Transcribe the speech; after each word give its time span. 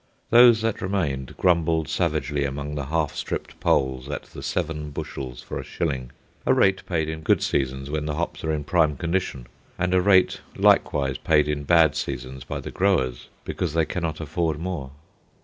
Those 0.31 0.61
that 0.63 0.81
remained 0.81 1.37
grumbled 1.37 1.87
savagely 1.87 2.43
among 2.43 2.73
the 2.73 2.87
half 2.87 3.13
stripped 3.13 3.59
poles 3.59 4.09
at 4.09 4.23
the 4.23 4.41
seven 4.41 4.89
bushels 4.89 5.43
for 5.43 5.59
a 5.59 5.63
shilling—a 5.63 6.53
rate 6.55 6.83
paid 6.87 7.07
in 7.07 7.21
good 7.21 7.43
seasons 7.43 7.91
when 7.91 8.07
the 8.07 8.15
hops 8.15 8.43
are 8.43 8.51
in 8.51 8.63
prime 8.63 8.97
condition, 8.97 9.45
and 9.77 9.93
a 9.93 10.01
rate 10.01 10.41
likewise 10.55 11.19
paid 11.19 11.47
in 11.47 11.65
bad 11.65 11.95
seasons 11.95 12.43
by 12.43 12.59
the 12.59 12.71
growers 12.71 13.27
because 13.45 13.75
they 13.75 13.85
cannot 13.85 14.19
afford 14.19 14.57
more. 14.57 14.89